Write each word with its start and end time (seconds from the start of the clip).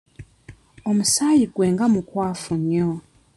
Omusaayi 0.89 1.45
gwe 1.53 1.65
nga 1.73 1.85
mukwafu 1.93 2.53
nnyo. 2.59 2.89